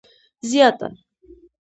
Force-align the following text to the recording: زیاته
زیاته 0.49 0.87